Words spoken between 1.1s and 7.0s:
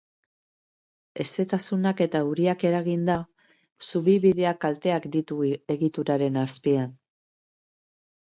Hezetasunak eta euriak eraginda, zubibideak kalteak ditu egituraren azpian.